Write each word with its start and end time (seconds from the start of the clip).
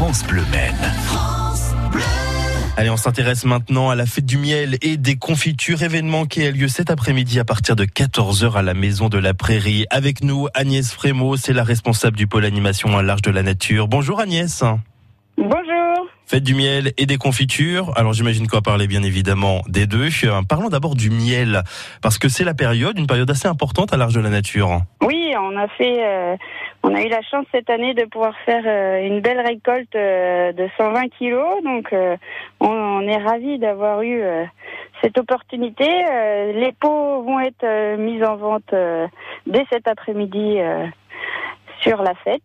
France 0.00 0.24
Bleu 0.24 0.42
Maine. 0.50 0.94
Allez, 2.78 2.88
on 2.88 2.96
s'intéresse 2.96 3.44
maintenant 3.44 3.90
à 3.90 3.94
la 3.94 4.06
fête 4.06 4.24
du 4.24 4.38
miel 4.38 4.78
et 4.80 4.96
des 4.96 5.16
confitures, 5.16 5.82
événement 5.82 6.24
qui 6.24 6.42
a 6.42 6.50
lieu 6.50 6.68
cet 6.68 6.90
après-midi 6.90 7.38
à 7.38 7.44
partir 7.44 7.76
de 7.76 7.84
14h 7.84 8.54
à 8.54 8.62
la 8.62 8.72
Maison 8.72 9.10
de 9.10 9.18
la 9.18 9.34
Prairie. 9.34 9.84
Avec 9.90 10.24
nous, 10.24 10.48
Agnès 10.54 10.90
Frémaux, 10.90 11.36
c'est 11.36 11.52
la 11.52 11.64
responsable 11.64 12.16
du 12.16 12.26
pôle 12.26 12.46
animation 12.46 12.96
à 12.96 13.02
l'Arche 13.02 13.20
de 13.20 13.30
la 13.30 13.42
Nature. 13.42 13.88
Bonjour 13.88 14.20
Agnès. 14.20 14.64
Bonjour. 15.36 16.06
Fête 16.24 16.44
du 16.44 16.54
miel 16.54 16.94
et 16.96 17.04
des 17.04 17.18
confitures. 17.18 17.92
Alors 17.98 18.14
j'imagine 18.14 18.46
qu'on 18.46 18.56
va 18.56 18.62
parler 18.62 18.86
bien 18.86 19.02
évidemment 19.02 19.62
des 19.68 19.86
deux. 19.86 20.08
Parlons 20.48 20.70
d'abord 20.70 20.94
du 20.94 21.10
miel, 21.10 21.62
parce 22.00 22.16
que 22.16 22.30
c'est 22.30 22.44
la 22.44 22.54
période, 22.54 22.98
une 22.98 23.06
période 23.06 23.30
assez 23.30 23.48
importante 23.48 23.92
à 23.92 23.98
l'Arche 23.98 24.14
de 24.14 24.20
la 24.20 24.30
Nature. 24.30 24.80
Oui, 25.02 25.19
on 25.36 25.56
a 25.56 25.68
fait, 25.68 26.04
euh, 26.04 26.36
on 26.82 26.94
a 26.94 27.02
eu 27.02 27.08
la 27.08 27.22
chance 27.22 27.46
cette 27.52 27.70
année 27.70 27.94
de 27.94 28.04
pouvoir 28.04 28.34
faire 28.44 28.62
euh, 28.66 29.06
une 29.06 29.20
belle 29.20 29.40
récolte 29.40 29.94
euh, 29.94 30.52
de 30.52 30.68
120 30.76 31.08
kilos. 31.08 31.62
Donc 31.64 31.94
on, 32.60 33.00
est 33.06 33.16
ravis 33.16 33.58
d'avoir 33.58 34.02
eu 34.02 34.22
cette 35.02 35.16
opportunité. 35.18 35.86
les 35.86 36.72
pots 36.78 37.22
vont 37.22 37.40
être 37.40 37.96
mis 37.96 38.22
en 38.22 38.36
vente 38.36 38.74
dès 39.46 39.64
cet 39.70 39.88
après-midi 39.88 40.60
sur 41.82 42.02
la 42.02 42.14
fête. 42.14 42.42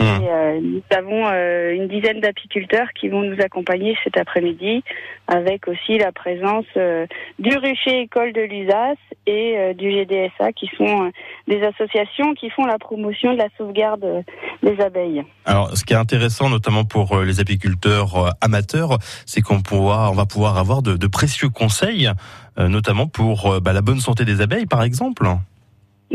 Mmh. 0.00 0.04
Et, 0.04 0.30
euh, 0.30 0.60
nous 0.60 0.82
avons 0.96 1.26
euh, 1.26 1.74
une 1.74 1.88
dizaine 1.88 2.20
d'apiculteurs 2.20 2.88
qui 2.98 3.08
vont 3.08 3.22
nous 3.22 3.40
accompagner 3.40 3.96
cet 4.04 4.16
après-midi, 4.16 4.82
avec 5.28 5.68
aussi 5.68 5.98
la 5.98 6.12
présence 6.12 6.66
euh, 6.76 7.06
du 7.38 7.56
Rucher 7.56 8.00
École 8.00 8.32
de 8.32 8.42
l'USAS 8.42 8.96
et 9.26 9.74
du 9.74 9.90
GDSA, 9.90 10.52
qui 10.52 10.70
sont 10.76 11.10
des 11.46 11.62
associations 11.62 12.34
qui 12.34 12.50
font 12.50 12.64
la 12.64 12.78
promotion 12.78 13.32
de 13.32 13.38
la 13.38 13.48
sauvegarde 13.56 14.24
des 14.62 14.80
abeilles. 14.80 15.24
Alors, 15.44 15.76
ce 15.76 15.84
qui 15.84 15.92
est 15.92 15.96
intéressant, 15.96 16.48
notamment 16.48 16.84
pour 16.84 17.20
les 17.20 17.40
apiculteurs 17.40 18.34
amateurs, 18.40 18.98
c'est 19.26 19.40
qu'on 19.42 19.62
on 19.70 20.12
va 20.12 20.26
pouvoir 20.26 20.58
avoir 20.58 20.82
de, 20.82 20.96
de 20.96 21.06
précieux 21.06 21.48
conseils, 21.48 22.10
notamment 22.58 23.06
pour 23.06 23.60
bah, 23.60 23.72
la 23.72 23.82
bonne 23.82 24.00
santé 24.00 24.24
des 24.24 24.40
abeilles, 24.40 24.66
par 24.66 24.82
exemple. 24.82 25.28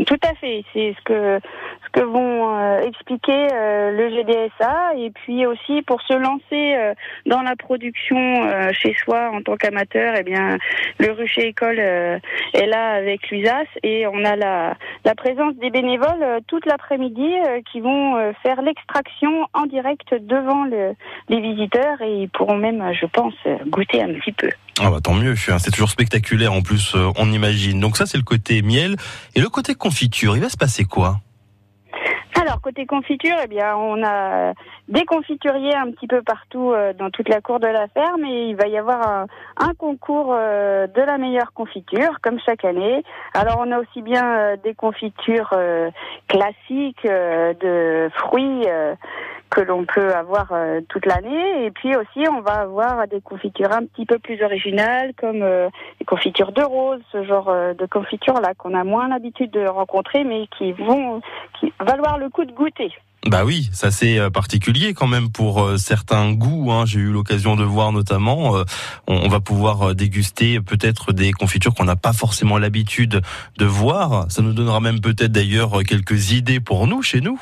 Tout 0.06 0.18
à 0.22 0.34
fait. 0.34 0.64
C'est 0.72 0.94
ce 0.98 1.04
que 1.04 1.40
que 1.92 2.00
vont 2.00 2.58
euh, 2.58 2.80
expliquer 2.80 3.48
euh, 3.52 3.90
le 3.92 4.08
GDSA 4.10 4.94
et 4.96 5.10
puis 5.10 5.46
aussi 5.46 5.82
pour 5.82 6.00
se 6.02 6.14
lancer 6.14 6.74
euh, 6.74 6.94
dans 7.26 7.42
la 7.42 7.54
production 7.56 8.22
chez 8.72 8.94
soi 8.94 9.30
en 9.32 9.42
tant 9.42 9.56
qu'amateur, 9.56 10.14
eh 10.16 10.22
bien 10.22 10.58
le 10.98 11.12
Rucher 11.12 11.48
École 11.48 11.78
est 11.78 12.66
là 12.66 12.92
avec 12.94 13.30
l'USAS 13.30 13.66
et 13.82 14.06
on 14.06 14.24
a 14.24 14.36
la 14.36 14.74
la 15.04 15.14
présence 15.14 15.54
des 15.56 15.70
bénévoles 15.70 16.40
toute 16.46 16.66
l'après-midi 16.66 17.30
qui 17.70 17.80
vont 17.80 18.32
faire 18.42 18.62
l'extraction 18.62 19.46
en 19.52 19.66
direct 19.66 20.14
devant 20.20 20.64
le, 20.64 20.94
les 21.28 21.40
visiteurs 21.40 22.00
et 22.00 22.22
ils 22.22 22.28
pourront 22.28 22.56
même, 22.56 22.92
je 22.92 23.06
pense, 23.06 23.34
goûter 23.66 24.02
un 24.02 24.14
petit 24.14 24.32
peu. 24.32 24.50
Ah 24.80 24.90
bah 24.90 25.00
tant 25.02 25.14
mieux, 25.14 25.34
c'est 25.36 25.70
toujours 25.70 25.90
spectaculaire 25.90 26.52
en 26.52 26.62
plus, 26.62 26.94
on 27.16 27.30
imagine. 27.32 27.80
Donc 27.80 27.96
ça 27.96 28.06
c'est 28.06 28.18
le 28.18 28.24
côté 28.24 28.62
miel 28.62 28.96
et 29.34 29.40
le 29.40 29.48
côté 29.48 29.74
confiture, 29.74 30.36
il 30.36 30.42
va 30.42 30.48
se 30.48 30.56
passer 30.56 30.84
quoi? 30.84 31.20
Alors 32.40 32.60
côté 32.60 32.86
confiture, 32.86 33.36
eh 33.42 33.46
bien 33.46 33.76
on 33.76 34.02
a 34.04 34.54
des 34.88 35.04
confituriers 35.04 35.74
un 35.74 35.90
petit 35.90 36.06
peu 36.06 36.22
partout 36.22 36.72
euh, 36.72 36.92
dans 36.92 37.10
toute 37.10 37.28
la 37.28 37.40
cour 37.40 37.60
de 37.60 37.66
la 37.66 37.88
ferme 37.88 38.24
et 38.24 38.48
il 38.48 38.56
va 38.56 38.68
y 38.68 38.78
avoir 38.78 39.26
un, 39.58 39.74
concours 39.74 40.32
euh, 40.32 40.86
de 40.86 41.00
la 41.00 41.18
meilleure 41.18 41.52
confiture 41.52 42.20
comme 42.22 42.38
chaque 42.40 42.64
année. 42.64 43.02
Alors 43.34 43.56
on 43.58 43.70
a 43.72 43.78
aussi 43.78 44.02
bien 44.02 44.24
euh, 44.24 44.56
des 44.62 44.74
confitures 44.74 45.54
classiques 46.28 47.04
de 47.06 48.10
fruits 48.16 48.66
que 49.52 49.60
l'on 49.60 49.84
peut 49.84 50.14
avoir 50.14 50.48
euh, 50.52 50.80
toute 50.88 51.04
l'année. 51.04 51.66
Et 51.66 51.70
puis 51.70 51.94
aussi, 51.94 52.26
on 52.28 52.40
va 52.40 52.62
avoir 52.62 53.06
des 53.06 53.20
confitures 53.20 53.72
un 53.72 53.84
petit 53.84 54.06
peu 54.06 54.18
plus 54.18 54.42
originales, 54.42 55.12
comme 55.20 55.42
euh, 55.42 55.68
les 56.00 56.06
confitures 56.06 56.52
de 56.52 56.62
rose, 56.62 57.00
ce 57.12 57.22
genre 57.24 57.50
euh, 57.50 57.74
de 57.74 57.86
confitures 57.86 58.40
là 58.40 58.54
qu'on 58.56 58.74
a 58.74 58.82
moins 58.82 59.08
l'habitude 59.08 59.50
de 59.50 59.66
rencontrer, 59.66 60.24
mais 60.24 60.48
qui 60.56 60.72
vont 60.72 61.20
valoir 61.80 62.18
le 62.18 62.30
coup 62.30 62.44
de 62.46 62.52
goûter. 62.52 62.90
Bah 63.26 63.44
oui, 63.44 63.68
ça 63.72 63.92
c'est 63.92 64.18
particulier 64.32 64.94
quand 64.94 65.06
même 65.06 65.30
pour 65.30 65.78
certains 65.78 66.32
goûts. 66.32 66.72
Hein. 66.72 66.86
J'ai 66.86 66.98
eu 66.98 67.12
l'occasion 67.12 67.54
de 67.54 67.62
voir 67.62 67.92
notamment, 67.92 68.64
on, 69.06 69.28
va 69.28 69.38
pouvoir 69.38 69.94
déguster 69.94 70.60
peut-être 70.60 71.12
des 71.12 71.30
confitures 71.30 71.72
qu'on 71.72 71.84
n'a 71.84 71.94
pas 71.94 72.12
forcément 72.12 72.58
l'habitude 72.58 73.20
de 73.58 73.64
voir. 73.64 74.28
Ça 74.28 74.42
nous 74.42 74.52
donnera 74.52 74.80
même 74.80 75.00
peut-être 75.00 75.30
d'ailleurs 75.30 75.84
quelques 75.84 76.32
idées 76.32 76.58
pour 76.58 76.88
nous 76.88 77.00
chez 77.02 77.20
nous. 77.20 77.40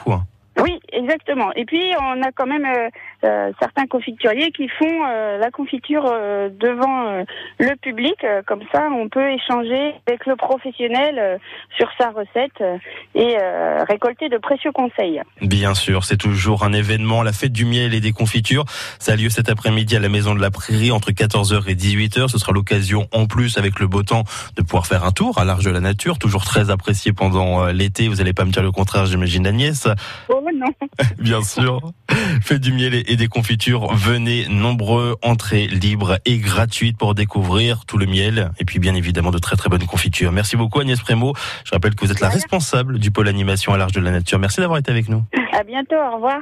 Exactement. 1.00 1.52
Et 1.54 1.64
puis 1.64 1.82
on 2.00 2.22
a 2.22 2.32
quand 2.32 2.46
même 2.46 2.64
euh, 2.64 2.88
euh, 3.24 3.52
certains 3.58 3.86
confituriers 3.86 4.50
qui 4.52 4.68
font 4.68 5.06
euh, 5.06 5.38
la 5.38 5.50
confiture 5.50 6.04
devant 6.04 7.24
le 7.58 7.76
public. 7.76 8.16
comme 8.46 8.62
ça, 8.72 8.88
on 8.90 9.08
peut 9.08 9.30
échanger 9.30 9.94
avec 10.06 10.26
le 10.26 10.36
professionnel 10.36 11.38
sur 11.76 11.88
sa 11.98 12.10
recette 12.10 12.62
et 13.14 13.36
récolter 13.88 14.28
de 14.28 14.38
précieux 14.38 14.72
conseils. 14.72 15.20
Bien 15.40 15.74
sûr, 15.74 16.04
c'est 16.04 16.16
toujours 16.16 16.64
un 16.64 16.72
événement, 16.72 17.22
la 17.22 17.32
fête 17.32 17.52
du 17.52 17.64
miel 17.64 17.94
et 17.94 18.00
des 18.00 18.12
confitures. 18.12 18.64
Ça 18.98 19.12
a 19.12 19.16
lieu 19.16 19.30
cet 19.30 19.48
après-midi 19.48 19.96
à 19.96 20.00
la 20.00 20.08
Maison 20.08 20.34
de 20.34 20.40
la 20.40 20.50
Prairie 20.50 20.92
entre 20.92 21.10
14h 21.10 21.68
et 21.68 21.74
18h. 21.74 22.28
Ce 22.28 22.38
sera 22.38 22.52
l'occasion 22.52 23.06
en 23.12 23.26
plus 23.26 23.58
avec 23.58 23.80
le 23.80 23.86
beau 23.86 24.02
temps 24.02 24.24
de 24.56 24.62
pouvoir 24.62 24.86
faire 24.86 25.04
un 25.04 25.12
tour 25.12 25.38
à 25.38 25.44
l'Arche 25.44 25.64
de 25.64 25.70
la 25.70 25.80
Nature, 25.80 26.18
toujours 26.18 26.44
très 26.44 26.70
apprécié 26.70 27.12
pendant 27.12 27.66
l'été. 27.66 28.08
Vous 28.08 28.16
n'allez 28.16 28.32
pas 28.32 28.44
me 28.44 28.50
dire 28.50 28.62
le 28.62 28.72
contraire, 28.72 29.06
j'imagine 29.06 29.46
Agnès. 29.46 29.88
Oh 30.28 30.39
non. 30.54 30.72
Bien 31.18 31.42
sûr. 31.42 31.92
Faites 32.42 32.60
du 32.60 32.72
miel 32.72 32.94
et 32.94 33.16
des 33.16 33.28
confitures. 33.28 33.92
Venez 33.94 34.46
nombreux, 34.48 35.16
entrée 35.22 35.66
libre 35.66 36.18
et 36.24 36.38
gratuite 36.38 36.96
pour 36.96 37.14
découvrir 37.14 37.84
tout 37.86 37.98
le 37.98 38.06
miel 38.06 38.50
et 38.58 38.64
puis 38.64 38.78
bien 38.78 38.94
évidemment 38.94 39.30
de 39.30 39.38
très 39.38 39.56
très 39.56 39.68
bonnes 39.68 39.86
confitures. 39.86 40.32
Merci 40.32 40.56
beaucoup 40.56 40.80
Agnès 40.80 41.00
Prémo. 41.00 41.34
Je 41.64 41.70
rappelle 41.72 41.94
que 41.94 42.04
vous 42.04 42.12
êtes 42.12 42.20
la 42.20 42.28
responsable 42.28 42.98
du 42.98 43.10
pôle 43.10 43.28
animation 43.28 43.72
à 43.72 43.78
l'Arche 43.78 43.92
de 43.92 44.00
la 44.00 44.10
Nature. 44.10 44.38
Merci 44.38 44.60
d'avoir 44.60 44.78
été 44.78 44.90
avec 44.90 45.08
nous. 45.08 45.24
À 45.52 45.62
bientôt. 45.62 45.96
Au 45.96 46.16
revoir. 46.16 46.40